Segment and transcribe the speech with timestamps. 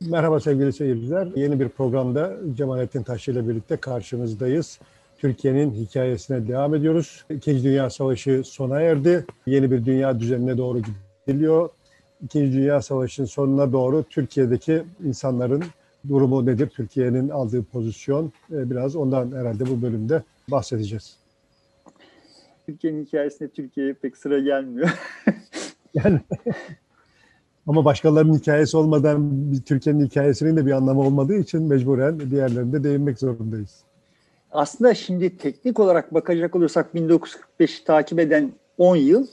[0.00, 1.28] Merhaba sevgili seyirciler.
[1.36, 4.78] Yeni bir programda Cemalettin Taşçı ile birlikte karşınızdayız.
[5.18, 7.24] Türkiye'nin hikayesine devam ediyoruz.
[7.30, 9.24] İkinci Dünya Savaşı sona erdi.
[9.46, 10.82] Yeni bir dünya düzenine doğru
[11.26, 11.68] gidiliyor.
[12.24, 15.64] İkinci Dünya Savaşı'nın sonuna doğru Türkiye'deki insanların
[16.08, 16.68] durumu nedir?
[16.68, 21.16] Türkiye'nin aldığı pozisyon e, biraz ondan herhalde bu bölümde bahsedeceğiz.
[22.66, 24.88] Türkiye'nin hikayesinde Türkiye'ye pek sıra gelmiyor.
[25.94, 26.20] yani
[27.68, 29.32] ama başkalarının hikayesi olmadan
[29.66, 33.84] Türkiye'nin hikayesinin de bir anlamı olmadığı için mecburen diğerlerinde değinmek zorundayız.
[34.52, 39.26] Aslında şimdi teknik olarak bakacak olursak 1945'i takip eden 10 yıl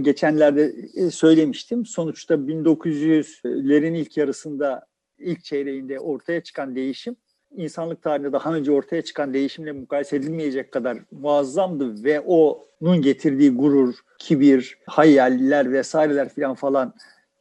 [0.00, 1.86] geçenlerde e, söylemiştim.
[1.86, 4.86] Sonuçta 1900'lerin ilk yarısında
[5.18, 7.16] ilk çeyreğinde ortaya çıkan değişim
[7.56, 13.94] insanlık tarihinde daha önce ortaya çıkan değişimle mukayese edilmeyecek kadar muazzamdı ve onun getirdiği gurur,
[14.18, 16.94] kibir, hayaller vesaireler falan falan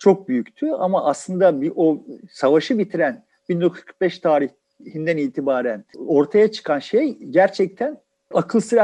[0.03, 7.97] çok büyüktü ama aslında bir o savaşı bitiren 1945 tarihinden itibaren ortaya çıkan şey gerçekten
[8.33, 8.77] akıl sır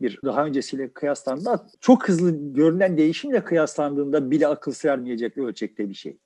[0.00, 5.94] bir daha öncesiyle kıyaslandığında çok hızlı görünen değişimle kıyaslandığında bile akıl sır ermeyecek ölçekte bir
[5.94, 6.16] şey.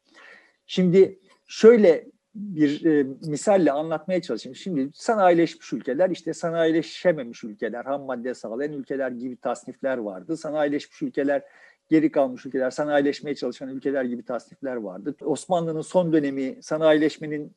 [0.67, 4.57] Şimdi şöyle bir e, misalle anlatmaya çalışayım.
[4.57, 10.37] Şimdi sanayileşmiş ülkeler, işte sanayileşememiş ülkeler, ham madde sağlayan ülkeler gibi tasnifler vardı.
[10.37, 11.43] Sanayileşmiş ülkeler,
[11.91, 15.15] geri kalmış ülkeler, sanayileşmeye çalışan ülkeler gibi tasnifler vardı.
[15.25, 17.53] Osmanlı'nın son dönemi sanayileşmenin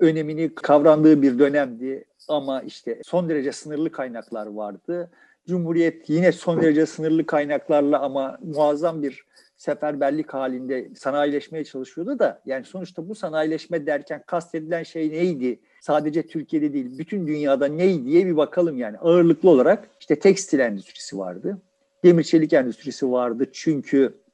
[0.00, 5.10] önemini kavrandığı bir dönemdi ama işte son derece sınırlı kaynaklar vardı.
[5.48, 9.24] Cumhuriyet yine son derece sınırlı kaynaklarla ama muazzam bir
[9.56, 15.60] seferberlik halinde sanayileşmeye çalışıyordu da yani sonuçta bu sanayileşme derken kastedilen şey neydi?
[15.80, 21.18] Sadece Türkiye'de değil bütün dünyada neydi diye bir bakalım yani ağırlıklı olarak işte tekstil endüstrisi
[21.18, 21.58] vardı.
[22.04, 24.24] Demir çelik endüstrisi vardı çünkü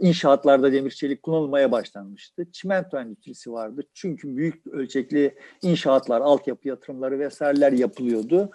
[0.00, 2.52] inşaatlarda demir çelik kullanılmaya başlanmıştı.
[2.52, 3.82] Çimento endüstrisi vardı.
[3.94, 8.50] Çünkü büyük ölçekli inşaatlar, altyapı yatırımları vesaireler yapılıyordu.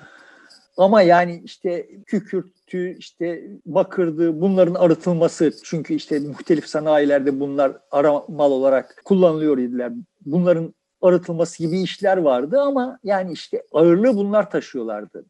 [0.77, 8.51] Ama yani işte kükürtü, işte bakırdı bunların arıtılması çünkü işte muhtelif sanayilerde bunlar ara mal
[8.51, 9.91] olarak kullanılıyor idiler.
[10.25, 15.25] Bunların arıtılması gibi işler vardı ama yani işte ağırlığı bunlar taşıyorlardı.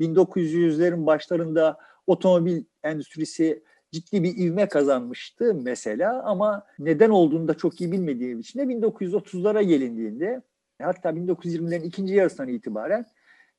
[0.00, 1.76] 1900'lerin başlarında
[2.10, 3.62] otomobil endüstrisi
[3.92, 9.62] ciddi bir ivme kazanmıştı mesela ama neden olduğunu da çok iyi bilmediğim için de 1930'lara
[9.62, 10.42] gelindiğinde
[10.82, 13.06] hatta 1920'lerin ikinci yarısından itibaren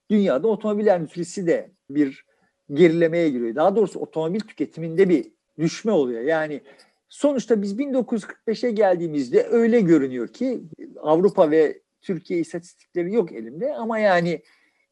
[0.10, 2.26] dünyada otomobil endüstrisi de bir
[2.74, 3.56] gerilemeye giriyor.
[3.56, 6.22] Daha doğrusu otomobil tüketiminde bir düşme oluyor.
[6.22, 6.62] Yani
[7.10, 10.62] sonuçta biz 1945'e geldiğimizde öyle görünüyor ki
[11.02, 14.42] Avrupa ve Türkiye istatistikleri yok elimde ama yani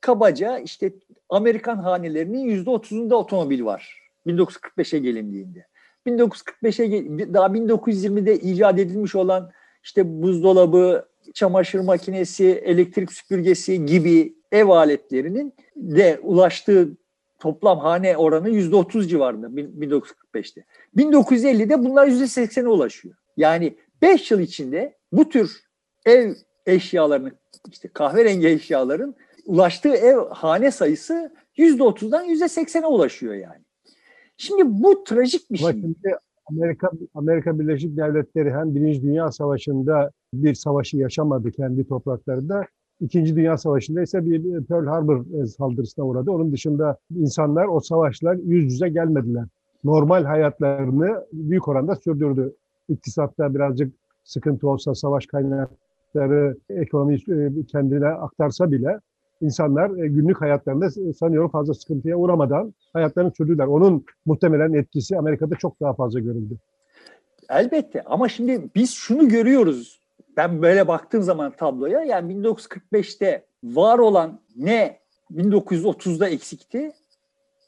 [0.02, 0.94] kabaca işte
[1.30, 5.66] Amerikan hanelerinin yüzde otuzunda otomobil var 1945'e gelindiğinde.
[6.08, 9.52] 1945'e daha 1920'de icat edilmiş olan
[9.84, 16.98] işte buzdolabı, çamaşır makinesi, elektrik süpürgesi gibi ev aletlerinin de ulaştığı
[17.40, 20.66] toplam hane oranı yüzde otuz civarında 1945'te.
[20.98, 23.16] 1950'de bunlar yüzde seksene ulaşıyor.
[23.38, 25.64] Yani beş yıl içinde bu tür
[26.06, 26.34] ev
[26.66, 27.32] eşyalarının
[27.72, 29.16] işte kahverengi eşyaların
[29.50, 33.64] ulaştığı ev hane sayısı yüzde otuzdan yüzde seksene ulaşıyor yani.
[34.38, 35.72] Şimdi bu trajik bir şey.
[35.72, 36.18] Şimdi
[36.52, 42.66] Amerika Amerika Birleşik Devletleri hem Birinci Dünya Savaşı'nda bir savaşı yaşamadı kendi topraklarında
[43.02, 46.32] İkinci Dünya Savaşı'nda ise bir Pearl Harbor saldırısına uğradı.
[46.32, 49.46] Onun dışında insanlar o savaşlar yüz yüze gelmediler.
[49.84, 52.54] Normal hayatlarını büyük oranda sürdürdü.
[52.90, 53.94] İktisatta birazcık
[54.24, 59.00] sıkıntı olsa savaş kaynakları ekonomi e, kendine aktarsa bile
[59.42, 63.66] insanlar e, günlük hayatlarında sanıyorum fazla sıkıntıya uğramadan hayatlarını sürdüler.
[63.66, 66.58] Onun muhtemelen etkisi Amerika'da çok daha fazla görüldü.
[67.50, 70.00] Elbette ama şimdi biz şunu görüyoruz
[70.38, 75.00] ben böyle baktığım zaman tabloya yani 1945'te var olan ne
[75.32, 76.92] 1930'da eksikti?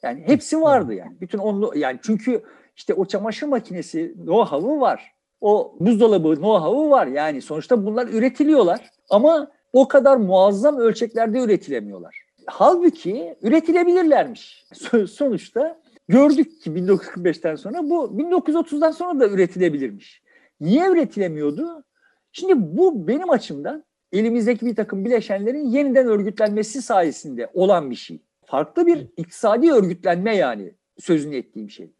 [0.02, 1.20] Yani hepsi vardı yani.
[1.20, 2.42] Bütün onu yani çünkü
[2.76, 5.12] işte o çamaşır makinesi know-how'u var.
[5.40, 7.06] O buzdolabı know-how'u var.
[7.06, 12.22] Yani sonuçta bunlar üretiliyorlar ama o kadar muazzam ölçeklerde üretilemiyorlar.
[12.46, 14.66] Halbuki üretilebilirlermiş.
[15.10, 20.22] Sonuçta gördük ki 1945'ten sonra bu 1930'dan sonra da üretilebilirmiş.
[20.60, 21.84] Niye üretilemiyordu?
[22.32, 28.22] Şimdi bu benim açımdan elimizdeki bir takım bileşenlerin yeniden örgütlenmesi sayesinde olan bir şey.
[28.46, 31.90] Farklı bir iktisadi örgütlenme yani sözünü ettiğim şey.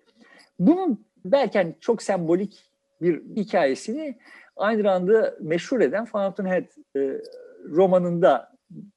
[0.59, 2.71] Bunun belki hani çok sembolik
[3.03, 4.19] bir hikayesini
[4.57, 6.65] aynı anda meşhur eden Fountainhead
[6.97, 7.21] e,
[7.65, 8.53] romanında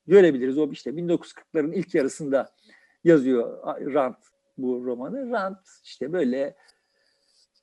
[0.07, 0.57] görebiliriz.
[0.57, 2.49] O işte 1940'ların ilk yarısında
[3.03, 3.63] yazıyor
[3.93, 4.15] Rand
[4.57, 5.31] bu romanı.
[5.31, 6.55] Rand işte böyle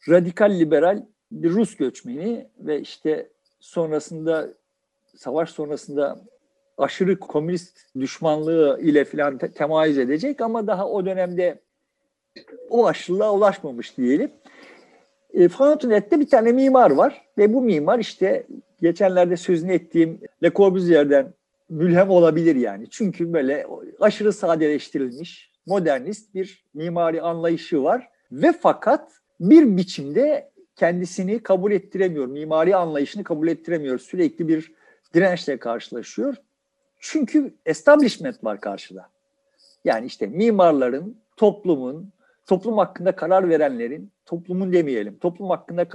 [0.09, 4.49] radikal liberal bir Rus göçmeni ve işte sonrasında
[5.17, 6.25] savaş sonrasında
[6.79, 11.63] aşırı komünist düşmanlığı ile filan te- temayüz edecek ama daha o dönemde
[12.71, 14.33] o aşırılığa ulaşmamış diyelim.
[15.35, 18.47] E, Fanatunet'te bir tane mimar var ve bu mimar işte
[18.83, 21.35] geçenlerde sözünü ettiğim Le Corbusier'den
[21.69, 22.91] mülhem olabilir yani.
[22.91, 23.67] Çünkü böyle
[24.01, 32.77] aşırı sadeleştirilmiş, modernist bir mimari anlayışı var ve fakat bir biçimde kendisini kabul ettiremiyor, mimari
[32.77, 33.99] anlayışını kabul ettiremiyor.
[33.99, 34.73] Sürekli bir
[35.15, 36.37] dirençle karşılaşıyor.
[37.01, 39.09] Çünkü establishment var karşıda.
[39.85, 42.13] Yani işte mimarların, toplumun,
[42.47, 45.87] toplum hakkında karar verenlerin, toplumun demeyelim, toplum hakkında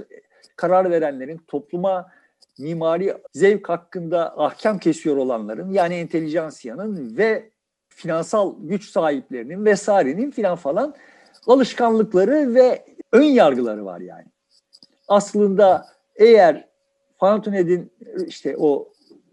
[0.56, 2.10] karar verenlerin, topluma
[2.58, 7.50] mimari zevk hakkında ahkam kesiyor olanların, yani entelijansiyanın ve
[7.88, 10.94] finansal güç sahiplerinin vesairenin filan falan
[11.46, 14.26] alışkanlıkları ve ön yargıları var yani.
[15.08, 15.86] Aslında
[16.16, 16.68] eğer
[17.18, 17.92] Fantuned'in
[18.26, 18.92] işte o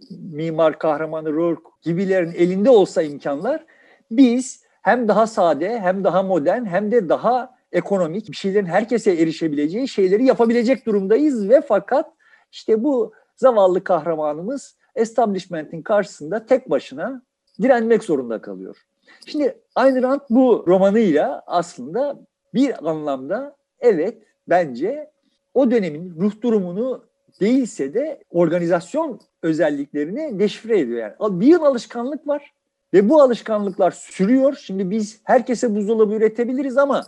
[0.10, 3.66] mimar kahramanı Rourke gibilerin elinde olsa imkanlar
[4.12, 9.88] biz hem daha sade hem daha modern hem de daha ekonomik bir şeylerin herkese erişebileceği
[9.88, 12.12] şeyleri yapabilecek durumdayız ve fakat
[12.52, 17.22] işte bu zavallı kahramanımız establishment'in karşısında tek başına
[17.62, 18.86] direnmek zorunda kalıyor.
[19.26, 22.20] Şimdi Ayn Rand bu romanıyla aslında
[22.54, 25.12] bir anlamda evet bence
[25.54, 27.06] o dönemin ruh durumunu
[27.42, 31.00] değilse de organizasyon özelliklerini deşifre ediyor.
[31.00, 32.54] Yani bir yıl alışkanlık var
[32.96, 34.58] ve bu alışkanlıklar sürüyor.
[34.62, 37.04] Şimdi biz herkese buzdolabı üretebiliriz ama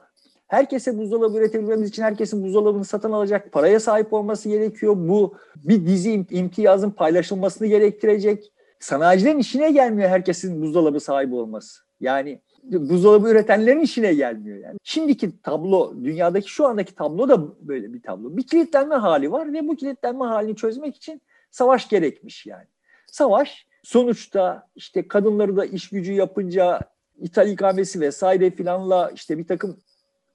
[0.47, 4.93] herkese buzdolabı üretebilmemiz için herkesin buzdolabını satın alacak paraya sahip olması gerekiyor.
[4.97, 8.51] Bu bir dizi imtiyazın paylaşılmasını gerektirecek.
[8.79, 11.81] Sanayicilerin işine gelmiyor herkesin buzdolabı sahibi olması.
[11.99, 14.77] Yani buzdolabı üretenlerin işine gelmiyor yani.
[14.83, 18.37] Şimdiki tablo, dünyadaki şu andaki tablo da böyle bir tablo.
[18.37, 22.67] Bir kilitlenme hali var ve bu kilitlenme halini çözmek için savaş gerekmiş yani.
[23.07, 26.79] Savaş sonuçta işte kadınları da iş gücü yapınca
[27.17, 29.77] ithal ikamesi vesaire filanla işte bir takım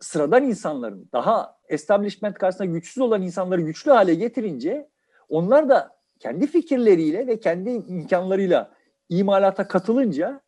[0.00, 4.88] sıradan insanların daha establishment karşısında güçsüz olan insanları güçlü hale getirince
[5.28, 8.70] onlar da kendi fikirleriyle ve kendi imkanlarıyla
[9.08, 10.40] imalata katılınca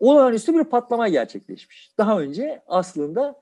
[0.00, 1.92] olağanüstü bir patlama gerçekleşmiş.
[1.98, 3.40] Daha önce aslında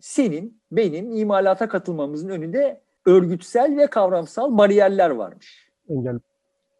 [0.00, 5.70] senin, benim imalata katılmamızın önünde örgütsel ve kavramsal bariyerler varmış.
[5.88, 6.18] Engel.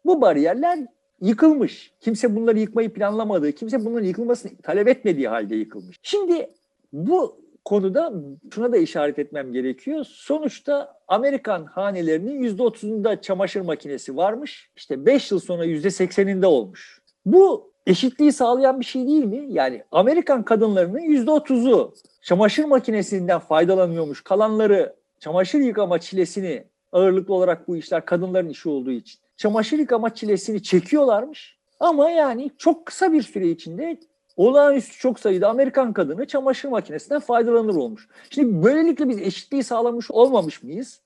[0.05, 0.87] Bu bariyerler
[1.21, 1.91] yıkılmış.
[1.99, 5.99] Kimse bunları yıkmayı planlamadığı, kimse bunların yıkılmasını talep etmediği halde yıkılmış.
[6.03, 6.49] Şimdi
[6.93, 8.13] bu konuda
[8.53, 10.05] şuna da işaret etmem gerekiyor.
[10.09, 14.69] Sonuçta Amerikan hanelerinin %30'unda çamaşır makinesi varmış.
[14.75, 17.01] İşte 5 yıl sonra %80'inde olmuş.
[17.25, 19.45] Bu eşitliği sağlayan bir şey değil mi?
[19.49, 24.23] Yani Amerikan kadınlarının %30'u çamaşır makinesinden faydalanıyormuş.
[24.23, 30.63] Kalanları çamaşır yıkama çilesini ağırlıklı olarak bu işler kadınların işi olduğu için çamaşır yıkama çilesini
[30.63, 31.57] çekiyorlarmış.
[31.79, 33.99] Ama yani çok kısa bir süre içinde
[34.37, 38.07] olağanüstü çok sayıda Amerikan kadını çamaşır makinesinden faydalanır olmuş.
[38.29, 41.01] Şimdi böylelikle biz eşitliği sağlamış olmamış mıyız?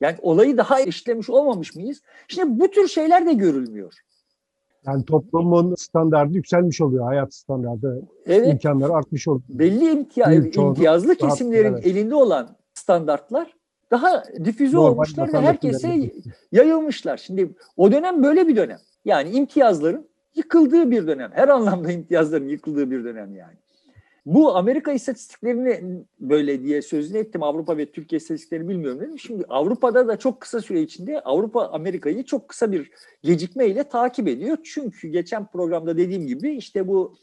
[0.00, 2.02] Yani olayı daha eşitlemiş olmamış mıyız?
[2.28, 3.94] Şimdi bu tür şeyler de görülmüyor.
[4.86, 7.04] Yani toplumun standartı yükselmiş oluyor.
[7.04, 8.48] Hayat standartı, Evet.
[8.48, 9.42] imkanları artmış oluyor.
[9.48, 10.08] Belli
[10.52, 11.86] çoğunluk imtiyazlı kesimlerin evet.
[11.86, 13.56] elinde olan standartlar
[13.90, 16.10] daha difüze Normal olmuşlar ve herkese
[16.52, 17.16] yayılmışlar.
[17.16, 18.78] Şimdi o dönem böyle bir dönem.
[19.04, 21.30] Yani imtiyazların yıkıldığı bir dönem.
[21.34, 23.56] Her anlamda imtiyazların yıkıldığı bir dönem yani.
[24.26, 27.42] Bu Amerika istatistiklerini böyle diye sözünü ettim.
[27.42, 29.18] Avrupa ve Türkiye istatistiklerini bilmiyorum dedim.
[29.18, 32.90] Şimdi Avrupa'da da çok kısa süre içinde Avrupa Amerika'yı çok kısa bir
[33.22, 34.58] gecikmeyle takip ediyor.
[34.64, 37.14] Çünkü geçen programda dediğim gibi işte bu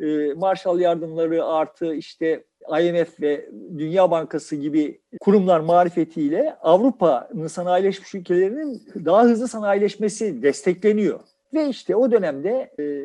[0.00, 2.44] e, Marshall yardımları artı işte
[2.80, 11.20] IMF ve Dünya Bankası gibi kurumlar marifetiyle Avrupa'nın sanayileşmiş ülkelerinin daha hızlı sanayileşmesi destekleniyor.
[11.54, 13.04] Ve işte o dönemde e,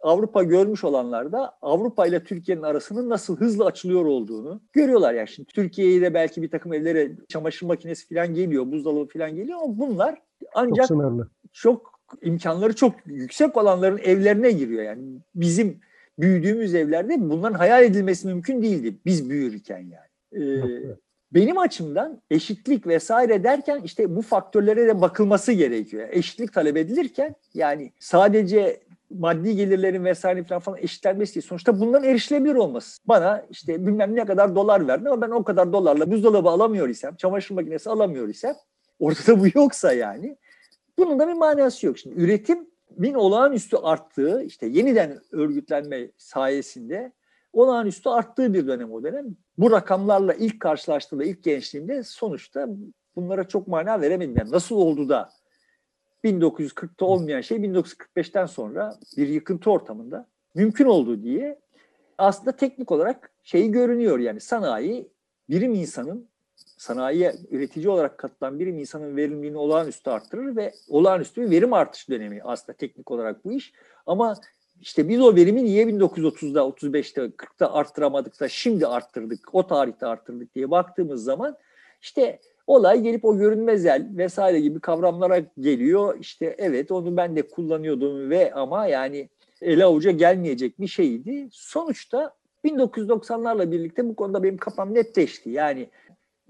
[0.00, 5.14] Avrupa görmüş olanlar da Avrupa ile Türkiye'nin arasının nasıl hızlı açılıyor olduğunu görüyorlar.
[5.14, 9.58] Yani şimdi Türkiye'ye de belki bir takım evlere çamaşır makinesi falan geliyor, buzdolabı falan geliyor
[9.62, 11.28] ama bunlar Çok ancak sınırlı.
[11.52, 14.82] çok imkanları çok yüksek olanların evlerine giriyor.
[14.82, 15.02] Yani
[15.34, 15.80] bizim
[16.22, 20.44] büyüdüğümüz evlerde bunların hayal edilmesi mümkün değildi biz büyürken yani.
[20.44, 20.62] Ee,
[21.32, 26.08] benim açımdan eşitlik vesaire derken işte bu faktörlere de bakılması gerekiyor.
[26.10, 31.46] Eşitlik talep edilirken yani sadece maddi gelirlerin vesaire falan, falan eşitlenmesi değil.
[31.46, 33.02] Sonuçta bunların erişilebilir olması.
[33.08, 37.14] Bana işte bilmem ne kadar dolar verdin ama ben o kadar dolarla buzdolabı alamıyor isem,
[37.14, 38.54] çamaşır makinesi alamıyor isem
[39.00, 40.36] ortada bu yoksa yani
[40.98, 41.98] bunun da bir manası yok.
[41.98, 42.16] Şimdi
[42.92, 47.12] üretimin olağanüstü arttığı, işte yeniden örgütlenme sayesinde
[47.52, 49.36] olağanüstü arttığı bir dönem o dönem.
[49.58, 52.68] Bu rakamlarla ilk karşılaştığımda, ilk gençliğimde sonuçta
[53.16, 54.36] bunlara çok mana veremedim.
[54.38, 55.30] Yani nasıl oldu da
[56.24, 61.58] 1940'ta olmayan şey 1945'ten sonra bir yıkıntı ortamında mümkün oldu diye
[62.18, 65.08] aslında teknik olarak şeyi görünüyor yani sanayi
[65.50, 66.28] birim insanın
[66.76, 72.40] sanayiye üretici olarak katılan birim insanın verimliliğini olağanüstü arttırır ve olağanüstü bir verim artış dönemi
[72.44, 73.72] aslında teknik olarak bu iş.
[74.06, 74.36] Ama
[74.80, 80.54] işte biz o verimi niye 1930'da, 35'te, 40'ta arttıramadık da şimdi arttırdık, o tarihte arttırdık
[80.54, 81.56] diye baktığımız zaman
[82.02, 86.18] işte olay gelip o görünmez el vesaire gibi kavramlara geliyor.
[86.20, 89.28] İşte evet onu ben de kullanıyordum ve ama yani
[89.60, 91.48] ele avuca gelmeyecek bir şeydi.
[91.52, 95.50] Sonuçta 1990'larla birlikte bu konuda benim kafam netleşti.
[95.50, 95.88] Yani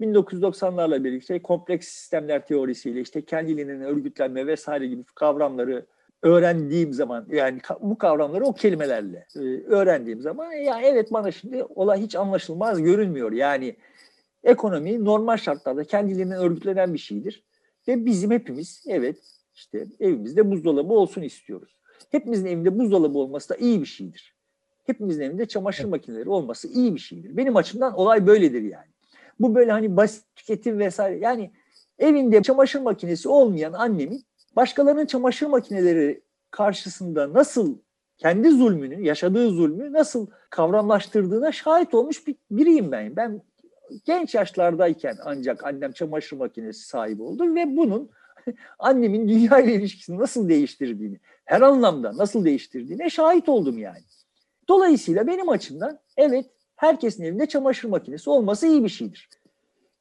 [0.01, 5.85] 1990'larla birlikte kompleks sistemler teorisiyle işte kendiliğinden örgütlenme vesaire gibi kavramları
[6.21, 12.01] öğrendiğim zaman yani bu kavramları o kelimelerle e, öğrendiğim zaman ya evet bana şimdi olay
[12.01, 13.31] hiç anlaşılmaz görünmüyor.
[13.31, 13.75] Yani
[14.43, 17.43] ekonomi normal şartlarda kendiliğinden örgütlenen bir şeydir.
[17.87, 19.17] Ve bizim hepimiz evet
[19.53, 21.79] işte evimizde buzdolabı olsun istiyoruz.
[22.11, 24.35] Hepimizin evinde buzdolabı olması da iyi bir şeydir.
[24.83, 27.37] Hepimizin evinde çamaşır makineleri olması iyi bir şeydir.
[27.37, 28.92] Benim açımdan olay böyledir yani.
[29.39, 31.19] Bu böyle hani basit tüketim vesaire.
[31.19, 31.51] Yani
[31.99, 34.25] evinde çamaşır makinesi olmayan annemin
[34.55, 36.21] başkalarının çamaşır makineleri
[36.51, 37.77] karşısında nasıl
[38.17, 43.15] kendi zulmünü, yaşadığı zulmü nasıl kavramlaştırdığına şahit olmuş bir, biriyim ben.
[43.15, 43.41] Ben
[44.05, 48.09] genç yaşlardayken ancak annem çamaşır makinesi sahibi oldu ve bunun
[48.79, 54.03] annemin dünya ile ilişkisini nasıl değiştirdiğini, her anlamda nasıl değiştirdiğine şahit oldum yani.
[54.67, 56.45] Dolayısıyla benim açımdan evet
[56.83, 59.29] herkesin evinde çamaşır makinesi olması iyi bir şeydir.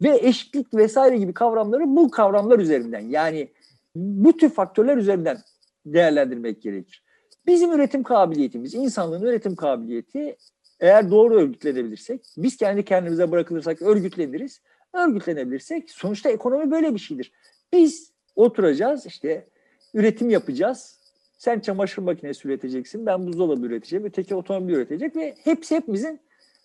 [0.02, 3.48] Ve eşitlik vesaire gibi kavramları bu kavramlar üzerinden yani
[3.96, 5.38] bu tür faktörler üzerinden
[5.86, 7.02] değerlendirmek gerekir.
[7.46, 10.36] Bizim üretim kabiliyetimiz, insanlığın üretim kabiliyeti
[10.80, 14.60] eğer doğru örgütlenebilirsek, biz kendi kendimize bırakılırsak örgütleniriz.
[14.92, 17.32] Örgütlenebilirsek sonuçta ekonomi böyle bir şeydir.
[17.72, 19.46] Biz oturacağız işte
[19.94, 20.98] üretim yapacağız.
[21.38, 26.20] Sen çamaşır makinesi üreteceksin, ben buzdolabı üreteceğim, öteki otomobil üretecek ve hepsi hepimizin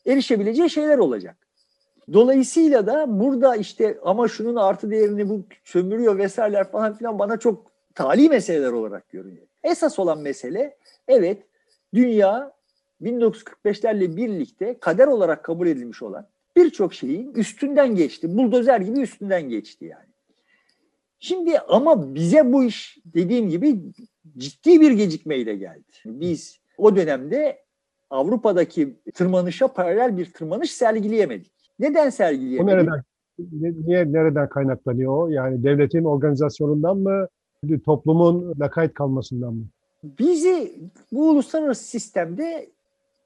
[0.08, 1.38] erişebileceği şeyler olacak.
[2.14, 7.72] Dolayısıyla da burada işte ama şunun artı değerini bu sömürüyor vesaireler falan filan bana çok
[7.96, 9.48] tali meseleler olarak görünüyor.
[9.64, 11.44] Esas olan mesele evet
[11.94, 12.54] dünya
[13.02, 18.38] 1945'lerle birlikte kader olarak kabul edilmiş olan birçok şeyin üstünden geçti.
[18.38, 20.08] Buldozer gibi üstünden geçti yani.
[21.20, 23.76] Şimdi ama bize bu iş dediğim gibi
[24.38, 25.84] ciddi bir gecikmeyle geldi.
[26.06, 27.67] Biz o dönemde
[28.10, 31.52] Avrupa'daki tırmanışa paralel bir tırmanış sergileyemedik.
[31.80, 32.74] Neden sergileyemedik?
[32.74, 33.04] O nereden,
[33.88, 35.28] niye, nereden kaynaklanıyor o?
[35.28, 37.28] Yani devletin organizasyonundan mı,
[37.86, 39.66] toplumun lakayt kalmasından mı?
[40.04, 40.80] Bizi
[41.12, 42.70] bu uluslararası sistemde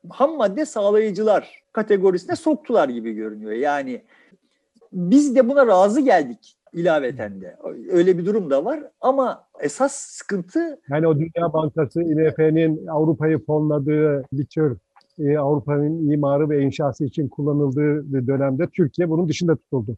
[0.09, 3.51] ham madde sağlayıcılar kategorisine soktular gibi görünüyor.
[3.51, 4.01] Yani
[4.93, 7.57] biz de buna razı geldik ilaveten de.
[7.91, 10.79] Öyle bir durum da var ama esas sıkıntı...
[10.89, 14.77] Yani o Dünya Bankası, IMF'nin Avrupa'yı fonladığı bir tür
[15.19, 19.97] e, Avrupa'nın imarı ve inşası için kullanıldığı dönemde Türkiye bunun dışında tutuldu.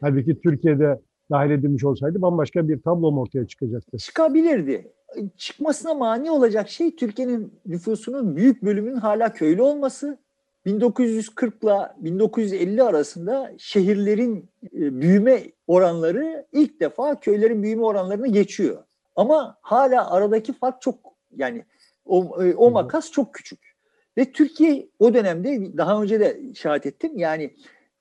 [0.00, 3.98] Halbuki Türkiye'de dahil edilmiş olsaydı bambaşka bir tablo mu ortaya çıkacaktı?
[3.98, 4.92] Çıkabilirdi.
[5.36, 10.18] Çıkmasına mani olacak şey Türkiye'nin nüfusunun büyük bölümünün hala köylü olması.
[10.66, 18.82] 1940 ile 1950 arasında şehirlerin e, büyüme oranları ilk defa köylerin büyüme oranlarını geçiyor.
[19.16, 20.98] Ama hala aradaki fark çok
[21.36, 21.64] yani
[22.04, 23.76] o, e, o makas çok küçük.
[24.18, 27.54] Ve Türkiye o dönemde daha önce de şahit ettim yani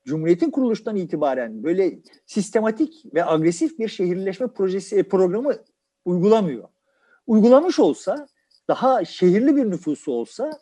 [0.06, 5.54] Cumhuriyet'in kuruluştan itibaren böyle sistematik ve agresif bir şehirleşme projesi programı
[6.06, 6.64] uygulamıyor.
[7.28, 8.28] Uygulamış olsa
[8.68, 10.60] daha şehirli bir nüfusu olsa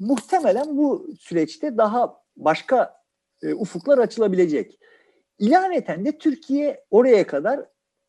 [0.00, 3.00] muhtemelen bu süreçte daha başka
[3.42, 4.78] e, ufuklar açılabilecek.
[5.38, 7.60] İlaveten de Türkiye oraya kadar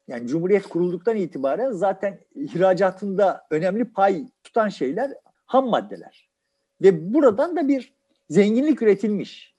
[0.07, 5.11] yani Cumhuriyet kurulduktan itibaren zaten ihracatında önemli pay tutan şeyler
[5.45, 6.29] ham maddeler.
[6.81, 7.93] Ve buradan da bir
[8.29, 9.51] zenginlik üretilmiş.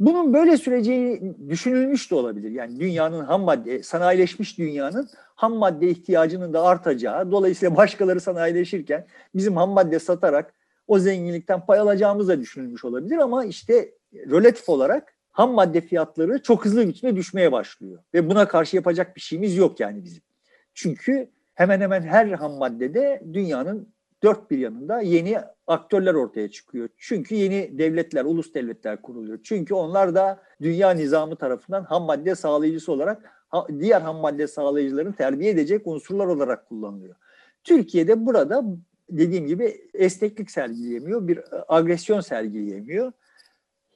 [0.00, 2.50] Bunun böyle süreceği düşünülmüş de olabilir.
[2.50, 9.56] Yani dünyanın ham madde, sanayileşmiş dünyanın ham madde ihtiyacının da artacağı, dolayısıyla başkaları sanayileşirken bizim
[9.56, 10.54] ham madde satarak
[10.86, 16.64] o zenginlikten pay alacağımız da düşünülmüş olabilir ama işte relatif olarak ham madde fiyatları çok
[16.64, 18.02] hızlı bir biçimde düşmeye başlıyor.
[18.14, 20.22] Ve buna karşı yapacak bir şeyimiz yok yani bizim.
[20.74, 23.88] Çünkü hemen hemen her ham maddede dünyanın
[24.22, 26.88] dört bir yanında yeni aktörler ortaya çıkıyor.
[26.96, 29.38] Çünkü yeni devletler, ulus devletler kuruluyor.
[29.42, 33.32] Çünkü onlar da dünya nizamı tarafından ham madde sağlayıcısı olarak
[33.80, 37.14] diğer ham madde sağlayıcıların terbiye edecek unsurlar olarak kullanılıyor.
[37.64, 38.64] Türkiye'de burada
[39.10, 43.12] dediğim gibi esneklik sergileyemiyor, bir agresyon sergileyemiyor.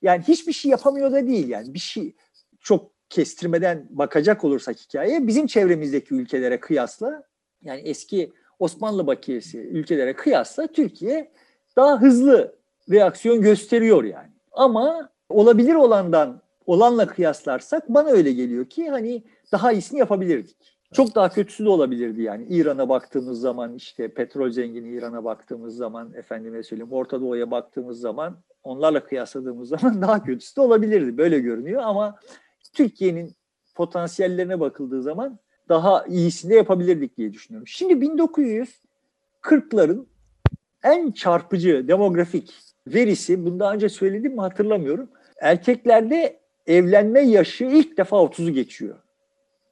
[0.02, 2.14] Yani hiçbir şey yapamıyor da değil yani bir şey
[2.60, 7.22] çok kestirmeden bakacak olursak hikayeye bizim çevremizdeki ülkelere kıyasla
[7.62, 11.32] yani eski Osmanlı bakiyesi ülkelere kıyasla Türkiye
[11.76, 12.56] daha hızlı
[12.90, 14.30] reaksiyon gösteriyor yani.
[14.52, 20.79] Ama olabilir olandan olanla kıyaslarsak bana öyle geliyor ki hani daha iyisini yapabilirdik.
[20.92, 22.46] Çok daha kötüsü de olabilirdi yani.
[22.48, 28.36] İran'a baktığımız zaman işte petrol zengini İran'a baktığımız zaman efendime söyleyeyim Orta Doğu'ya baktığımız zaman
[28.62, 31.18] onlarla kıyasladığımız zaman daha kötüsü de olabilirdi.
[31.18, 32.18] Böyle görünüyor ama
[32.72, 33.32] Türkiye'nin
[33.74, 37.66] potansiyellerine bakıldığı zaman daha iyisini de yapabilirdik diye düşünüyorum.
[37.66, 38.06] Şimdi
[39.42, 40.06] 1940'ların
[40.82, 42.54] en çarpıcı demografik
[42.86, 45.08] verisi, bunu daha önce söyledim mi hatırlamıyorum.
[45.40, 48.96] Erkeklerde evlenme yaşı ilk defa 30'u geçiyor.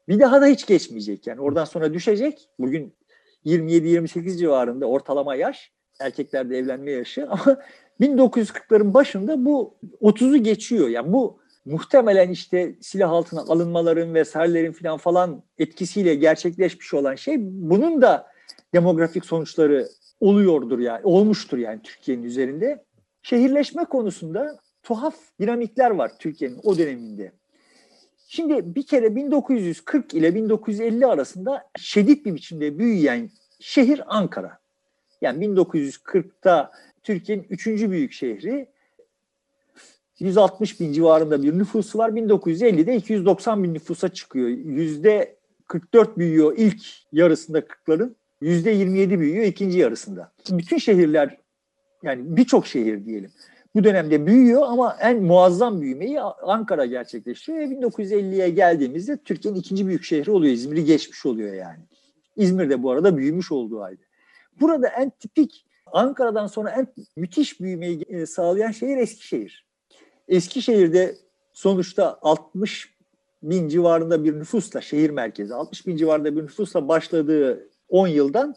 [0.08, 1.40] Bir daha da hiç geçmeyecek yani.
[1.40, 2.48] Oradan sonra düşecek.
[2.58, 2.94] Bugün
[3.46, 5.72] 27-28 civarında ortalama yaş.
[6.00, 7.58] Erkeklerde evlenme yaşı ama
[8.00, 10.88] 1940'ların başında bu 30'u geçiyor.
[10.88, 18.02] Yani bu muhtemelen işte silah altına alınmaların vesairelerin falan falan etkisiyle gerçekleşmiş olan şey bunun
[18.02, 18.26] da
[18.74, 19.88] demografik sonuçları
[20.20, 22.84] oluyordur yani olmuştur yani Türkiye'nin üzerinde.
[23.22, 27.32] Şehirleşme konusunda tuhaf dinamikler var Türkiye'nin o döneminde.
[28.30, 33.30] Şimdi bir kere 1940 ile 1950 arasında şiddet bir biçimde büyüyen
[33.60, 34.58] şehir Ankara.
[35.20, 36.70] Yani 1940'ta
[37.02, 38.68] Türkiye'nin üçüncü büyük şehri
[40.18, 42.10] 160 bin civarında bir nüfusu var.
[42.10, 44.48] 1950'de 290 bin nüfusa çıkıyor.
[44.48, 46.82] Yüzde 44 büyüyor ilk
[47.12, 48.14] yarısında 40'ların.
[48.40, 50.32] Yüzde 27 büyüyor ikinci yarısında.
[50.50, 51.36] Bütün şehirler
[52.02, 53.30] yani birçok şehir diyelim
[53.78, 60.04] bu dönemde büyüyor ama en muazzam büyümeyi Ankara gerçekleştiriyor ve 1950'ye geldiğimizde Türkiye'nin ikinci büyük
[60.04, 60.54] şehri oluyor.
[60.54, 61.78] İzmir'i geçmiş oluyor yani.
[62.36, 64.02] İzmir de bu arada büyümüş olduğu halde.
[64.60, 69.66] Burada en tipik Ankara'dan sonra en müthiş büyümeyi e, sağlayan şehir Eskişehir.
[70.28, 71.16] Eskişehir'de
[71.52, 72.94] sonuçta 60
[73.42, 78.54] bin civarında bir nüfusla şehir merkezi 60 bin civarında bir nüfusla başladığı 10 yıldan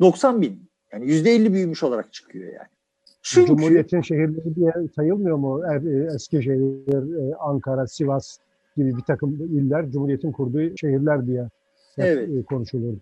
[0.00, 2.75] 90 bin yani %50 büyümüş olarak çıkıyor yani.
[3.28, 5.62] Çünkü, Cumhuriyet'in şehirleri diye sayılmıyor mu?
[5.68, 8.38] Er, e, Eskişehir, e, Ankara, Sivas
[8.76, 11.48] gibi bir takım iller Cumhuriyet'in kurduğu şehirler diye
[11.98, 12.28] evet.
[12.28, 12.98] E, konuşulurdu.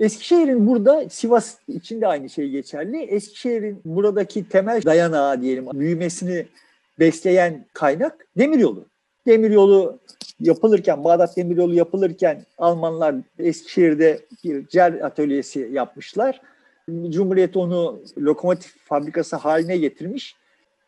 [0.00, 3.02] Eskişehir'in burada Sivas için de aynı şey geçerli.
[3.02, 6.46] Eskişehir'in buradaki temel dayanağı diyelim büyümesini
[6.98, 8.84] besleyen kaynak demiryolu.
[9.26, 9.98] Demiryolu
[10.40, 16.40] yapılırken, Bağdat Demiryolu yapılırken Almanlar Eskişehir'de bir cer atölyesi yapmışlar
[17.08, 20.36] Cumhuriyet onu lokomotif fabrikası haline getirmiş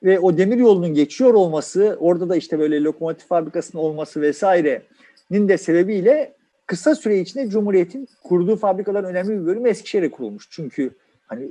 [0.03, 5.59] ve o demir yolunun geçiyor olması, orada da işte böyle lokomotif fabrikasının olması vesairenin de
[5.59, 6.33] sebebiyle
[6.67, 10.49] kısa süre içinde Cumhuriyet'in kurduğu fabrikaların önemli bir bölümü Eskişehir'e kurulmuş.
[10.51, 10.91] Çünkü
[11.27, 11.49] hani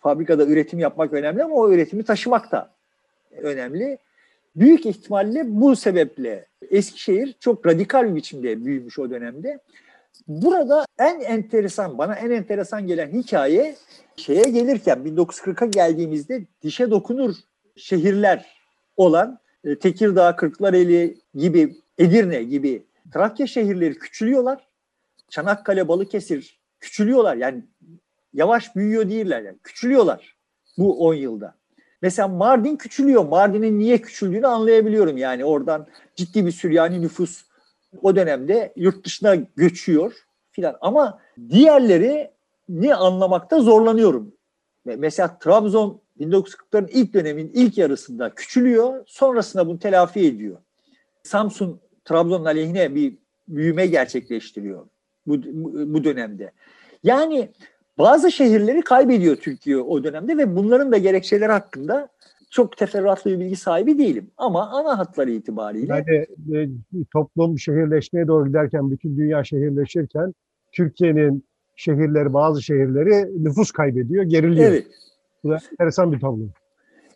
[0.00, 2.70] fabrikada üretim yapmak önemli ama o üretimi taşımak da
[3.42, 3.98] önemli.
[4.56, 9.58] Büyük ihtimalle bu sebeple Eskişehir çok radikal bir biçimde büyümüş o dönemde.
[10.28, 13.76] Burada en enteresan, bana en enteresan gelen hikaye
[14.16, 17.34] şeye gelirken 1940'a geldiğimizde dişe dokunur
[17.76, 18.46] şehirler
[18.96, 24.68] olan e, Tekirdağ, Kırklareli gibi, Edirne gibi Trakya şehirleri küçülüyorlar.
[25.28, 27.36] Çanakkale, Balıkesir küçülüyorlar.
[27.36, 27.64] Yani
[28.32, 29.58] yavaş büyüyor değiller yani.
[29.62, 30.36] Küçülüyorlar
[30.78, 31.54] bu 10 yılda.
[32.02, 33.24] Mesela Mardin küçülüyor.
[33.24, 35.16] Mardin'in niye küçüldüğünü anlayabiliyorum.
[35.16, 37.44] Yani oradan ciddi bir Süryani nüfus
[38.02, 40.12] o dönemde yurt dışına göçüyor
[40.50, 40.76] filan.
[40.80, 42.30] Ama diğerleri
[42.68, 44.32] ne anlamakta zorlanıyorum.
[44.84, 49.04] Mesela Trabzon 1940'ların ilk dönemin ilk yarısında küçülüyor.
[49.06, 50.56] Sonrasında bunu telafi ediyor.
[51.22, 53.14] Samsun Trabzon'un aleyhine bir
[53.48, 54.86] büyüme gerçekleştiriyor
[55.26, 55.42] bu,
[55.94, 56.52] bu dönemde.
[57.04, 57.48] Yani
[57.98, 62.08] bazı şehirleri kaybediyor Türkiye o dönemde ve bunların da gerekçeleri hakkında
[62.50, 64.30] çok teferruatlı bir bilgi sahibi değilim.
[64.36, 65.92] Ama ana hatları itibariyle...
[65.92, 66.26] Yani
[66.62, 66.68] e,
[67.12, 70.34] toplum şehirleşmeye doğru giderken, bütün dünya şehirleşirken
[70.72, 71.44] Türkiye'nin
[71.76, 74.70] şehirleri, bazı şehirleri nüfus kaybediyor, geriliyor.
[74.70, 74.86] Evet.
[75.44, 76.42] Bu da enteresan bir tablo.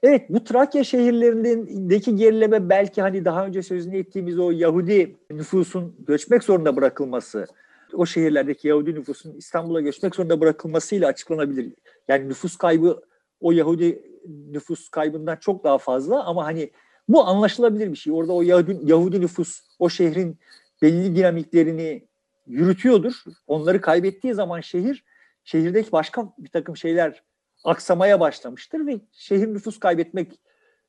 [0.02, 6.42] Evet, bu Trakya şehirlerindeki gerileme belki hani daha önce sözünü ettiğimiz o Yahudi nüfusun göçmek
[6.42, 7.46] zorunda bırakılması,
[7.94, 11.74] o şehirlerdeki Yahudi nüfusun İstanbul'a göçmek zorunda bırakılmasıyla açıklanabilir.
[12.08, 13.00] Yani nüfus kaybı
[13.40, 16.70] o Yahudi nüfus kaybından çok daha fazla ama hani
[17.08, 18.12] bu anlaşılabilir bir şey.
[18.12, 20.38] Orada o Yahudi, Yahudi nüfus o şehrin
[20.82, 22.08] belli dinamiklerini
[22.46, 23.24] yürütüyordur.
[23.46, 25.04] Onları kaybettiği zaman şehir
[25.44, 27.22] şehirdeki başka bir takım şeyler
[27.64, 30.40] aksamaya başlamıştır ve şehir nüfus kaybetmek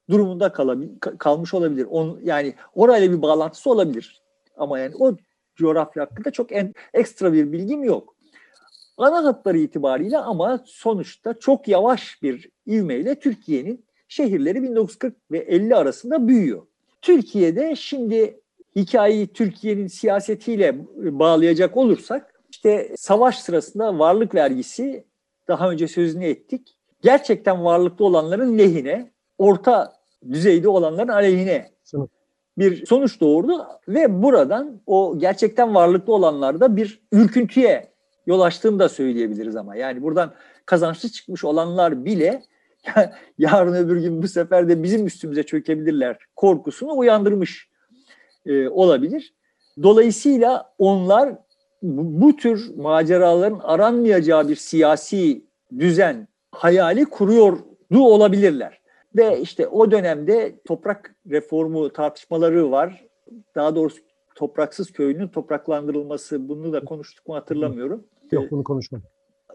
[0.10, 1.88] durumunda kalabil, kalmış olabilir.
[1.90, 4.22] On, yani orayla bir bağlantısı olabilir.
[4.58, 5.16] Ama yani o
[5.56, 8.15] coğrafya hakkında çok en, ekstra bir bilgim yok
[8.98, 16.28] ana hatları itibariyle ama sonuçta çok yavaş bir ivmeyle Türkiye'nin şehirleri 1940 ve 50 arasında
[16.28, 16.62] büyüyor.
[17.02, 18.42] Türkiye'de şimdi
[18.76, 25.06] hikayeyi Türkiye'nin siyasetiyle bağlayacak olursak İşte savaş sırasında varlık vergisi
[25.48, 26.78] daha önce sözünü ettik.
[27.02, 29.94] Gerçekten varlıklı olanların lehine, orta
[30.32, 32.10] düzeyde olanların aleyhine Sınıf.
[32.58, 37.95] bir sonuç doğurdu ve buradan o gerçekten varlıklı olanlarda bir ürküntüye
[38.26, 40.34] yol açtığını da söyleyebiliriz ama yani buradan
[40.66, 42.44] kazançlı çıkmış olanlar bile
[43.38, 47.70] yarın öbür gün bu sefer de bizim üstümüze çökebilirler korkusunu uyandırmış
[48.46, 49.34] e, olabilir.
[49.84, 51.30] Dolayısıyla onlar
[51.82, 55.46] bu, bu tür maceraların aranmayacağı bir siyasi
[55.80, 58.82] düzen hayali kuruyordu olabilirler.
[59.16, 63.06] Ve işte o dönemde toprak reformu tartışmaları var.
[63.56, 63.98] Daha doğrusu
[64.36, 68.04] topraksız köyünün topraklandırılması bunu da konuştuk mu hatırlamıyorum.
[68.32, 69.06] Yok bunu konuşmadık.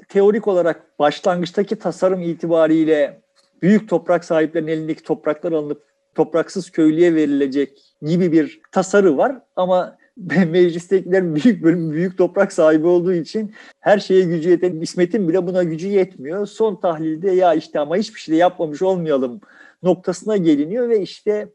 [0.09, 3.22] Teorik olarak başlangıçtaki tasarım itibariyle
[3.62, 5.83] büyük toprak sahiplerinin elindeki topraklar alınıp
[6.14, 9.96] topraksız köylüye verilecek gibi bir tasarı var ama
[10.50, 15.62] meclistekilerin büyük bölümü büyük toprak sahibi olduğu için her şeye gücü yeten İsmet'in bile buna
[15.62, 16.46] gücü yetmiyor.
[16.46, 19.40] Son tahlilde ya işte ama hiçbir şey de yapmamış olmayalım
[19.83, 21.48] noktasına geliniyor ve işte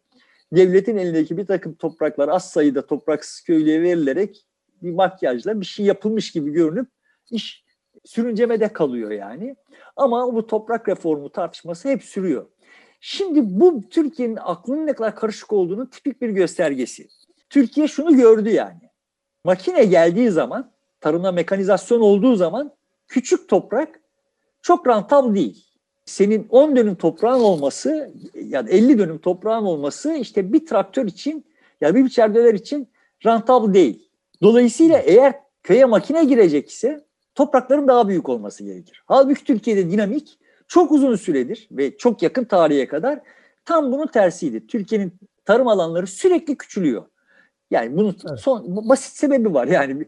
[0.52, 4.46] devletin elindeki bir takım topraklar az sayıda topraksız köylüye verilerek
[4.82, 6.88] bir makyajla bir şey yapılmış gibi görünüp
[7.32, 7.66] iş
[8.06, 9.56] sürüncemede kalıyor yani.
[9.96, 12.46] Ama bu toprak reformu tartışması hep sürüyor.
[13.00, 17.08] Şimdi bu Türkiye'nin aklının ne kadar karışık olduğunu tipik bir göstergesi.
[17.50, 18.82] Türkiye şunu gördü yani.
[19.44, 22.72] Makine geldiği zaman, tarımda mekanizasyon olduğu zaman
[23.08, 24.00] küçük toprak
[24.62, 25.66] çok rantam değil.
[26.06, 31.46] Senin 10 dönüm toprağın olması ya da 50 dönüm toprağın olması işte bir traktör için
[31.82, 32.88] ya bir biçer döver için
[33.26, 34.10] rantabl değil.
[34.42, 35.34] Dolayısıyla eğer
[35.64, 37.06] köye makine girecek ise
[37.36, 39.04] toprakların daha büyük olması gerekir.
[39.06, 43.20] Halbuki Türkiye'de dinamik çok uzun süredir ve çok yakın tarihe kadar
[43.66, 44.68] tam bunun tersiydi.
[44.68, 45.14] Türkiye'nin
[45.46, 47.04] tarım alanları sürekli küçülüyor.
[47.72, 48.40] Yani bunun Evet.
[48.40, 49.68] son basit sebebi var.
[49.68, 50.08] Yani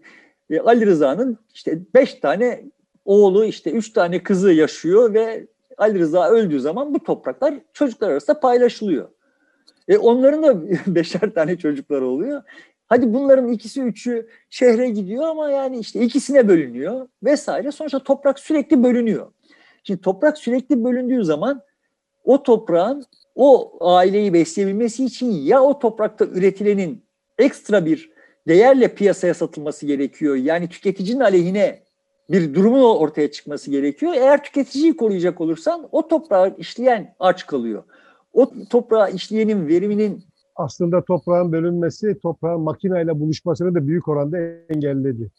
[0.50, 2.64] e, Ali Rıza'nın işte beş tane
[3.06, 8.40] oğlu işte üç tane kızı yaşıyor ve Ali Rıza öldüğü zaman bu topraklar çocuklar arasında
[8.40, 9.10] paylaşılıyor.
[9.88, 10.62] E onların da
[10.96, 12.44] beşer tane çocukları oluyor.
[12.88, 17.72] Hadi bunların ikisi üçü şehre gidiyor ama yani işte ikisine bölünüyor vesaire.
[17.72, 19.32] Sonuçta toprak sürekli bölünüyor.
[19.84, 21.62] Şimdi toprak sürekli bölündüğü zaman
[22.24, 27.06] o toprağın o aileyi besleyebilmesi için ya o toprakta üretilenin
[27.38, 28.12] ekstra bir
[28.48, 30.36] değerle piyasaya satılması gerekiyor.
[30.36, 31.84] Yani tüketicinin aleyhine
[32.30, 34.14] bir durumun ortaya çıkması gerekiyor.
[34.14, 37.84] Eğer tüketiciyi koruyacak olursan o toprağı işleyen aç kalıyor.
[38.34, 40.24] O toprağı işleyenin veriminin
[40.58, 44.38] Aslında toprağın bölünmesi, toprağın makineyle buluşmasını da büyük oranda
[44.70, 45.30] engelledi.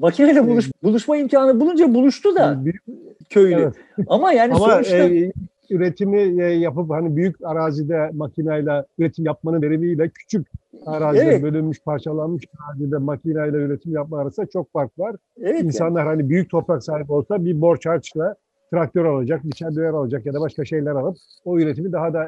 [0.00, 2.82] makineyle buluş, buluşma imkanı bulunca buluştu da Yani büyük,
[3.30, 3.54] köylü.
[3.54, 3.74] evet.
[4.08, 5.32] Ama yani Ama sonuçta e,
[5.70, 10.46] üretimi e, yapıp hani büyük arazide makineyle üretim yapmanın verimiyle küçük
[10.86, 11.42] arazide Evet.
[11.42, 15.16] bölünmüş, parçalanmış arazide makineyle üretim yapma arasında çok fark var.
[15.40, 15.66] evet yani.
[15.66, 18.34] İnsanlar hani büyük toprak sahibi olsa bir borç harçla
[18.72, 22.24] traktör alacak, biçer alacak ya da başka şeyler alıp o üretimi daha da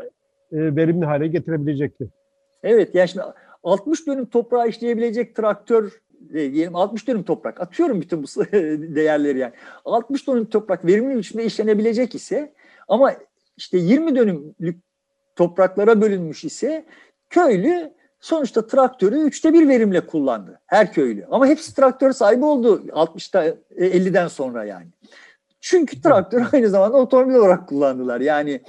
[0.52, 2.08] e, verimli hale getirebilecekti.
[2.62, 3.24] Evet yani şimdi
[3.62, 5.92] 60 dönüm toprağı işleyebilecek traktör
[6.34, 8.26] e, diyelim 60 dönüm toprak atıyorum bütün bu
[8.94, 9.52] değerleri yani.
[9.84, 12.52] 60 dönüm toprak verimli biçimde işlenebilecek ise
[12.88, 13.14] ama
[13.56, 14.82] işte 20 dönümlük
[15.36, 16.84] topraklara bölünmüş ise
[17.30, 20.60] köylü sonuçta traktörü üçte bir verimle kullandı.
[20.66, 21.26] Her köylü.
[21.30, 24.86] Ama hepsi traktör sahibi oldu 60'ta e, 50'den sonra yani.
[25.60, 28.20] Çünkü traktör aynı zamanda otomobil olarak kullandılar.
[28.20, 28.60] Yani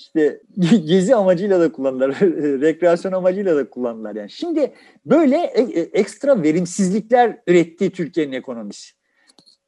[0.00, 0.40] işte
[0.86, 2.10] gezi amacıyla da kullandılar,
[2.60, 4.14] rekreasyon amacıyla da kullandılar.
[4.14, 4.72] Yani şimdi
[5.06, 8.92] böyle e- e- ekstra verimsizlikler üretti Türkiye'nin ekonomisi.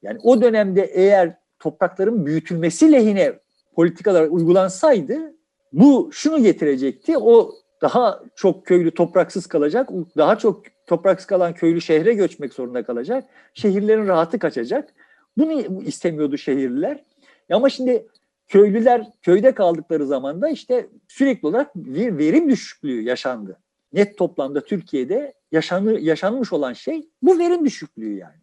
[0.03, 3.33] Yani o dönemde eğer toprakların büyütülmesi lehine
[3.75, 5.35] politikalar uygulansaydı
[5.73, 7.19] bu şunu getirecekti.
[7.19, 9.89] O daha çok köylü topraksız kalacak.
[10.17, 13.25] Daha çok topraksız kalan köylü şehre göçmek zorunda kalacak.
[13.55, 14.95] Şehirlerin rahatı kaçacak.
[15.39, 17.05] Bunu istemiyordu şehirliler.
[17.51, 18.07] Ama şimdi
[18.53, 23.59] köylüler köyde kaldıkları zaman da işte sürekli olarak bir verim düşüklüğü yaşandı.
[23.93, 28.37] Net toplamda Türkiye'de yaşanı, yaşanmış olan şey bu verim düşüklüğü yani.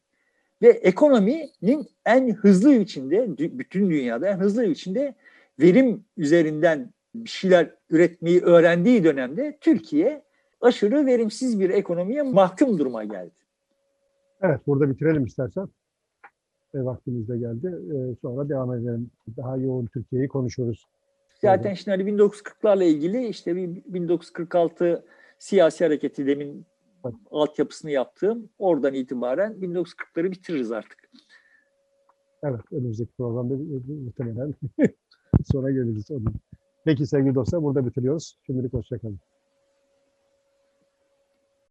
[0.62, 5.15] Ve ekonominin en hızlı biçimde, bütün dünyada en hızlı biçimde
[5.60, 10.24] verim üzerinden bir şeyler üretmeyi öğrendiği dönemde Türkiye
[10.62, 13.36] aşırı verimsiz bir ekonomiye mahkum duruma geldi.
[14.41, 15.69] Evet, burada bitirelim istersen.
[16.73, 17.67] E, vaktimiz de geldi.
[17.67, 19.12] E, sonra devam edelim.
[19.38, 20.88] Daha yoğun Türkiye'yi konuşuyoruz.
[21.41, 25.05] Zaten şimdi hani 1940'larla ilgili işte bir 1946
[25.39, 26.65] siyasi hareketi demin
[27.05, 27.15] Evet.
[27.32, 31.10] altyapısını yaptığım oradan itibaren 1940'ları bitiririz artık.
[32.43, 33.53] Evet, önümüzdeki programda
[34.05, 34.53] muhtemelen
[35.51, 36.08] sonra geliriz.
[36.86, 38.38] Peki sevgili dostlar, burada bitiriyoruz.
[38.45, 39.19] Şimdilik hoşçakalın.